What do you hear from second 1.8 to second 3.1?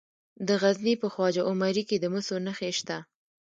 کې د مسو نښې شته.